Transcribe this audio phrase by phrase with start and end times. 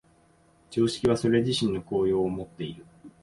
[0.71, 2.83] 常識はそれ自身の効用をもっている。